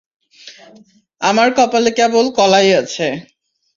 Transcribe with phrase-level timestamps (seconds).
[1.21, 3.07] আমার কপালে কেবল কলাই আছে।